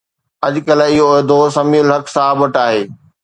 اڄڪلهه 0.45 0.91
اهو 0.95 1.05
عهدو 1.17 1.37
سميع 1.57 1.81
الحق 1.83 2.05
صاحب 2.17 2.37
وٽ 2.47 2.53
آهي. 2.65 2.81